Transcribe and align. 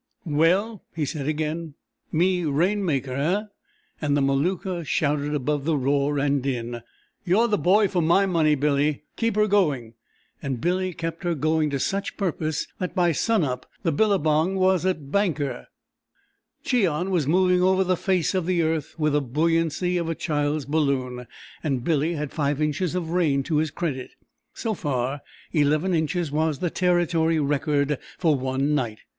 "Well?" 0.25 0.81
he 0.95 1.05
said 1.05 1.27
again, 1.27 1.75
"Me 2.11 2.43
rainmaker, 2.43 3.13
eh?" 3.13 3.43
and 4.01 4.17
the 4.17 4.21
Maluka 4.21 4.83
shouted 4.83 5.35
above 5.35 5.63
the 5.63 5.77
roar 5.77 6.17
and 6.17 6.41
din: 6.41 6.81
"You're 7.23 7.47
the 7.47 7.59
boy 7.59 7.87
for 7.87 8.01
my 8.01 8.25
money, 8.25 8.55
Billy! 8.55 9.03
Keep 9.15 9.35
her 9.35 9.45
going!" 9.45 9.93
and 10.41 10.59
Billy 10.59 10.91
kept 10.95 11.23
her 11.23 11.35
going 11.35 11.69
to 11.69 11.79
such 11.79 12.17
purpose 12.17 12.65
that 12.79 12.95
by 12.95 13.11
sun 13.11 13.43
up 13.43 13.67
the 13.83 13.91
billabong 13.91 14.55
was 14.55 14.85
a 14.85 14.95
banker, 14.95 15.67
Cheon 16.65 17.11
was 17.11 17.27
moving 17.27 17.61
over 17.61 17.83
the 17.83 17.95
face 17.95 18.33
of 18.33 18.47
the 18.47 18.63
earth 18.63 18.95
with 18.97 19.13
the 19.13 19.21
buoyancy 19.21 19.97
of 19.97 20.09
a 20.09 20.15
child's 20.15 20.65
balloon, 20.65 21.27
and 21.63 21.83
Billy 21.83 22.13
had 22.15 22.31
five 22.31 22.59
inches 22.59 22.95
of 22.95 23.11
rain 23.11 23.43
to 23.43 23.57
his 23.57 23.69
credit. 23.69 24.09
(So 24.55 24.73
far, 24.73 25.21
eleven 25.53 25.93
inches 25.93 26.31
was 26.31 26.57
the 26.57 26.71
Territory 26.71 27.39
record 27.39 27.99
for 28.17 28.35
one 28.35 28.73
night). 28.73 28.97